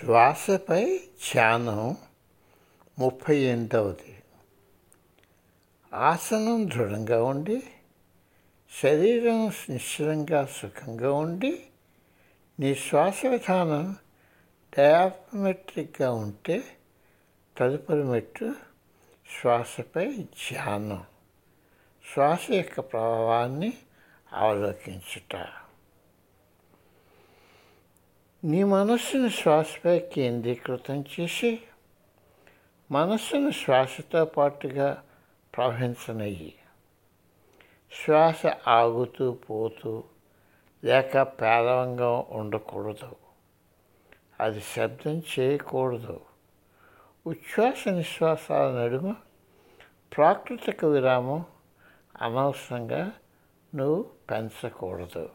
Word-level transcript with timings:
శ్వాసపై 0.00 0.98
ధ్యానం 0.98 1.96
ముప్పై 2.98 3.36
ఎనిమిదవది. 3.36 4.22
ఆసనం 5.94 6.70
దృఢంగా 6.70 7.24
ఉండి 7.24 7.62
శరీరం 8.82 9.46
నిశ్చలంగా 9.46 10.46
సుఖంగా 10.46 11.12
ఉండి 11.12 11.66
నీ 12.60 12.74
శ్వాస 12.74 13.26
విధానం 13.26 13.96
డయాఫమెట్రిక్గా 14.78 16.12
ఉంటే 16.12 16.64
తదుపరి 17.58 18.02
మెట్టు 18.02 18.54
శ్వాసపై 19.40 20.16
ధ్యానం. 20.22 21.04
శ్వాస 22.14 22.50
యొక్క 22.50 22.80
ప్రభావాన్ని 22.80 23.72
అవలోకించుట. 24.32 25.46
నీ 28.46 28.60
మనస్సును 28.70 29.28
శ్వాసపై 29.28 29.94
కేంద్రీకృతం 30.12 30.98
చేసి 31.12 31.50
మనస్సును 32.90 33.50
శ్వాసతో 33.52 34.24
పాటుగా 34.36 34.88
ప్రవహించనయ్యి 35.54 36.52
శ్వాస 37.92 38.40
ఆగుతూ 38.68 39.26
పోతూ 39.46 39.92
లేక 40.82 41.16
పేదవంగా 41.40 42.10
ఉండకూడదు 42.30 43.10
అది 44.40 44.62
శబ్దం 44.72 45.16
చేయకూడదు 45.32 46.16
ఉచ్ఛ్వాస 47.26 47.88
నిశ్వాసాల 47.88 48.68
నడుమ 48.74 49.08
ప్రాకృతిక 50.12 50.84
విరామం 50.84 51.40
అనవసరంగా 52.20 53.02
నువ్వు 53.72 54.00
పెంచకూడదు 54.30 55.26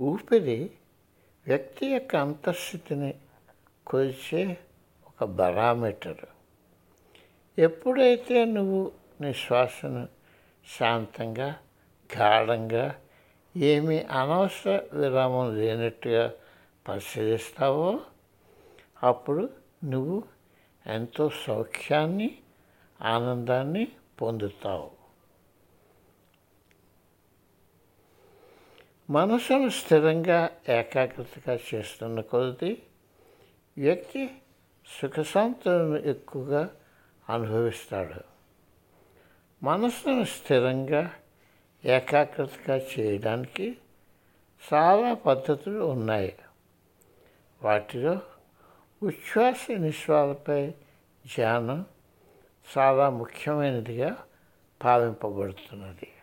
ఊపిరి 0.00 0.70
వ్యక్తి 1.46 1.86
యొక్క 1.86 2.16
అంతఃస్థితిని 2.16 3.14
కొలిచే 3.86 4.58
ఒక 5.06 5.24
బరామీటర్ 5.24 6.24
ఎప్పుడైతే 7.58 8.44
నువ్వు 8.44 8.92
నీ 9.20 9.32
శ్వాసను 9.32 10.08
శాంతంగా 10.78 11.54
గాఢంగా 12.10 12.94
ఏమీ 13.56 13.98
అనవసర 13.98 14.80
విరామం 14.92 15.56
లేనట్టుగా 15.56 16.32
పరిశీలిస్తావో 16.88 18.00
అప్పుడు 19.02 19.48
నువ్వు 19.84 20.22
ఎంతో 20.86 21.30
సౌఖ్యాన్ని 21.46 22.38
ఆనందాన్ని 23.02 23.88
పొందుతావు. 24.22 24.90
మనసును 29.10 29.68
స్థిరంగా 29.68 30.50
ఏకాగ్రతగా 30.68 31.58
చేస్తున్న 31.74 32.20
కొద్ది 32.20 32.82
వ్యక్తి 33.78 34.30
సుఖశాంతులను 35.02 35.96
ఎక్కువగా 35.96 36.70
అనుభవిస్తాడు. 37.28 38.20
మనసును 39.62 40.24
స్థిరంగా 40.24 41.10
ఏకాగ్రతగా 41.84 42.76
చేయడానికి 42.76 43.76
చాలా 44.74 45.14
పద్ధతులు 45.14 45.84
ఉన్నాయి. 45.84 46.36
వాటిలో 47.62 48.12
ఉచ్ఛ్వాస 49.02 49.66
నిశ్వాసపై 49.70 50.70
ధ్యానం 51.36 51.86
చాలా 52.78 53.10
ముఖ్యమైనదిగా 53.10 54.24
భావింపబడుతున్నది. 54.84 56.13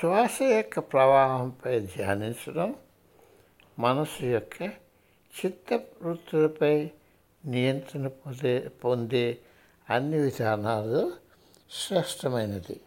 శ్వాస 0.00 0.42
యొక్క 0.42 0.78
ప్రవాహంపై 0.78 1.80
ధ్యానించడం 1.80 2.74
మనసు 3.78 4.24
యొక్క 4.24 4.62
చిత్త 5.36 5.80
వృత్తులపై 6.02 6.90
నియంత్రణ 7.44 8.06
పొందే 8.06 8.68
పొందే 8.68 9.38
అన్ని 9.90 10.18
విధానాలు 10.18 11.12
శ్రేష్టమైనది. 11.70 12.80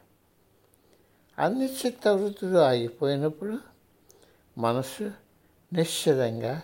అన్ని 1.40 1.66
చిత్త 1.66 2.08
వృత్తులు 2.08 2.58
ఆగిపోయినప్పుడు 2.58 3.58
మనసు 4.58 5.12
నిశ్చలంగా 5.74 6.62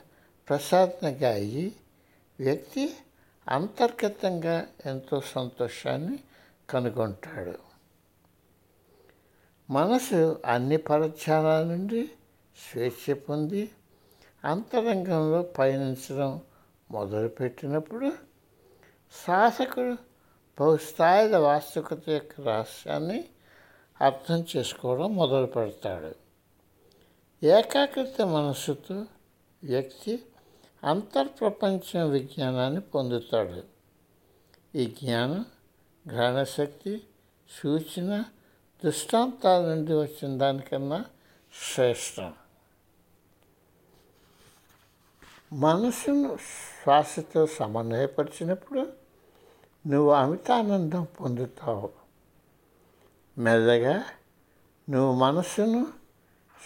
ప్రశాంతంగా 0.49 1.29
అయ్యి 1.29 1.75
వ్యక్తి 2.39 2.95
అంతర్గతంగా 3.47 4.67
ఎంతో 4.85 5.21
సంతోషాన్ని 5.21 6.19
కనుగొంటాడు. 6.69 7.64
మనసు 9.69 10.41
అన్ని 10.45 10.77
పరధ్యానాల 10.77 11.63
నుండి 11.63 12.11
స్వేచ్ఛ 12.57 13.13
పొంది 13.13 13.69
అంతరంగంలో 14.43 15.41
పయనించడం 15.41 16.41
మొదలుపెట్టినప్పుడు 16.91 18.11
సాధకుడు 19.11 19.97
బహుస్థాయిల 20.59 21.37
వాస్తవికత 21.37 22.09
యొక్క 22.09 22.41
రహస్యాన్ని 22.41 23.25
అర్థం 24.01 24.45
చేసుకోవడం 24.55 25.15
మొదలు 25.15 25.45
పెడతాడు. 25.45 26.15
ఏకాగ్రత 27.45 28.21
మనస్సుతో 28.21 29.05
వ్యక్తి 29.63 30.23
అంతర్ప్రపంచ 30.83 32.03
విజ్ఞానాన్ని 32.03 32.81
పొందుతాడు. 32.81 33.63
ఈ 34.77 34.85
జ్ఞానం 34.85 35.45
గ్రహణశక్తి 36.07 37.01
సూచన 37.49 38.23
దృష్టాంతాల 38.83 39.61
నుండి 39.61 39.93
వచ్చిన 39.93 40.37
దానికన్నా 40.37 41.05
శ్రేష్టం. 41.73 42.33
మనసును 45.53 46.37
శ్వాసతో 46.37 47.47
సమన్వయపరిచినప్పుడు 47.47 48.93
నువ్వు 49.87 50.11
అమితానందం 50.11 51.07
పొందుతావు. 51.21 51.89
మెల్లగా 53.37 54.03
నువ్వు 54.89 55.13
మనసును 55.13 55.87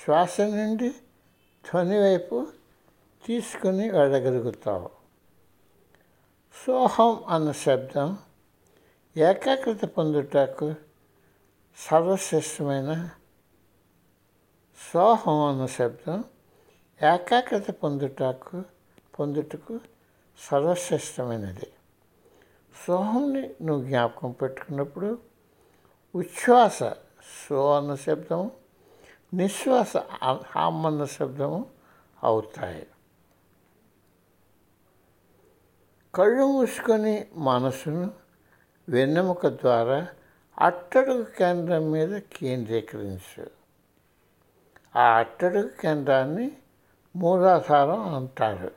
శ్వాస 0.04 0.42
నుండి 0.42 0.90
ధ్వని 1.66 2.00
వైపు 2.00 2.48
తీసుకుని 3.26 3.90
వెళ్ళగలుగుతావు. 3.90 4.90
సోహం 6.68 7.24
అన్న 7.28 7.52
శబ్దం 7.52 8.18
ఏకాగ్రత 9.18 9.86
పొందుటకు 9.86 10.76
సర్వశ్రేష్టమైన 11.78 12.92
సోహం 14.80 15.38
అన్న 15.44 15.66
శబ్దం 15.66 16.20
ఏకాగ్రత 17.02 17.72
పొందుటకు 17.72 18.58
పొందుటకు 19.20 19.74
సర్వశ్రేష్టమైనది. 20.40 21.68
సోహంని 22.76 23.44
నువ్వు 23.62 23.82
జ్ఞాపకం 23.86 24.32
పెట్టుకున్నప్పుడు 24.32 25.10
ఉచ్ఛ్వాస 26.16 26.80
సో 27.32 27.58
అన్న 27.74 27.96
శబ్దం 27.96 28.44
నిశ్వాస 29.34 29.98
హామ్ 30.52 30.86
అన్న 30.86 31.06
శబ్దము 31.06 31.60
అవుతాయి. 32.24 32.86
కళ్ళు 36.14 36.46
మూసుకొని 36.46 37.16
మనసును 37.48 38.06
వెన్నెముక 38.88 39.48
ద్వారా 39.48 40.00
అట్టడుగు 40.60 41.24
కేంద్రం 41.24 41.92
మీద 41.92 42.18
కేంద్రీకరించు 42.18 43.48
ఆ 44.96 45.18
అట్టడుగు 45.18 45.68
కేంద్రాన్ని 45.68 46.52
మూలాధారం 47.16 48.16
అంటారు. 48.16 48.72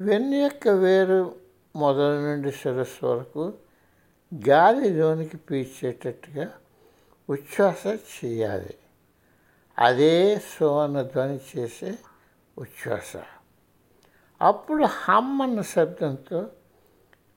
వెన్ను 0.00 0.36
యొక్క 0.36 0.68
వేరు 0.68 1.34
మొదలు 1.76 2.20
నుండి 2.20 2.52
శిరస్సు 2.52 3.06
వరకు 3.06 3.52
గాలిలోనికి 4.48 5.36
పీల్చేటట్టుగా 5.36 6.52
ఉచ్ఛ్వాస 7.30 7.86
చేయాలి. 7.86 8.74
అదే 9.78 10.38
సువర్ణ 10.38 11.02
ధ్వని 11.02 11.40
చేసే 11.58 11.98
ఉచ్ఛ్వాస. 12.58 13.22
అప్పుడు 14.42 14.84
హమ్ 14.84 15.42
అన్న 15.42 15.60
శబ్దంతో 15.60 16.46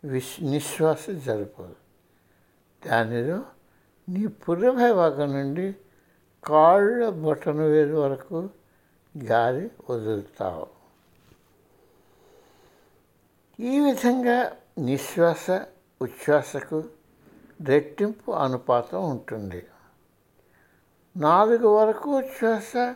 విశ్ 0.04 0.44
నిశ్వాస 0.44 1.10
జరపదు. 1.10 1.81
దానిలో 2.88 3.44
నీ 4.10 4.28
పురభై 4.28 4.92
నుండి 5.26 5.76
కాళ్ళ 6.44 7.10
బొటన 7.10 7.62
వేలు 7.64 7.96
వరకు 7.96 8.50
గాలి 9.18 9.72
వదులుతావు. 9.90 10.68
ఈ 13.60 13.80
విధంగా 13.80 14.52
నిశ్వాస 14.80 15.52
ఉచ్ఛ్వాసకు 16.02 16.84
రెట్టింపు 17.62 18.32
అనుపాతం 18.32 19.10
ఉంటుంది. 19.10 19.66
నాలుగు 21.18 21.68
వరకు 21.68 22.18
ఉచ్ఛ్వాస 22.18 22.96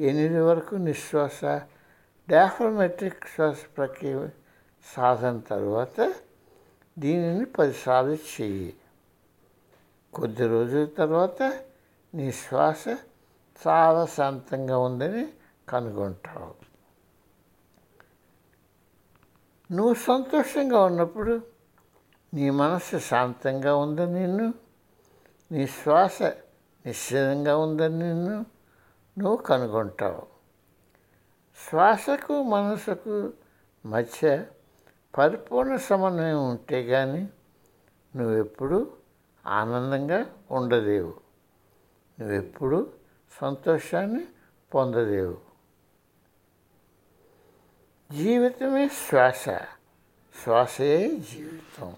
ఎనిమిది 0.00 0.40
వరకు 0.40 0.74
నిశ్వాస 0.74 1.44
డయాఫ్రమెట్రిక్ 2.28 3.26
శ్వాస 3.34 3.56
ప్రక్రియ 3.76 4.28
సాధన 4.96 5.38
తర్వాత 5.38 6.14
దీనిని 6.98 7.44
పదిసార్లు 7.44 8.12
చెయ్యి. 8.12 8.74
కొద్ది 10.14 10.46
రోజుల 10.46 10.84
తర్వాత 10.84 11.42
నీ 12.14 12.32
శ్వాస 12.32 12.84
చాలా 13.66 14.06
శాంతంగా 14.06 14.78
ఉందని 14.78 15.28
కనుగొంటావు. 15.68 16.54
నువ్వు 19.74 19.94
సంతోషంగా 19.94 20.84
ఉన్నప్పుడు 20.84 21.40
నీ 22.34 22.50
మనసు 22.50 22.98
శాంతంగా 22.98 23.76
ఉందని 23.76 24.12
నిన్ను 24.12 24.54
నీ 25.52 25.66
శ్వాస 25.66 26.22
నిశ్చలంగా 26.86 27.56
ఉందని 27.56 27.98
నిన్ను 27.98 28.46
నువ్వు 29.18 29.36
కనుగొంటావు. 29.36 30.22
శ్వాసకు 31.70 32.42
మనసుకు 32.42 33.32
మధ్య 33.86 34.46
పరిపూర్ణ 35.18 35.76
సమన్వయం 35.76 36.48
ఉంటే 36.48 36.82
కానీ 36.82 37.28
నువ్వెప్పుడు 38.16 38.97
ఆనందంగా 39.48 40.34
ఉండలేవు. 40.50 41.14
నువ్వెప్పుడు 42.20 42.92
సంతోషాన్ని 43.40 44.26
పొందలేవు. 44.74 45.38
జీవితమే 48.12 48.88
శ్వాస. 48.88 49.44
శ్వాసే 50.44 51.08
జీవితం. 51.16 51.96